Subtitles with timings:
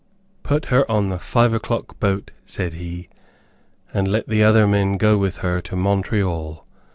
[0.41, 3.07] "Put her on the five o'clock boat," said he,
[3.93, 6.65] "and let the other men go with her to Montreal.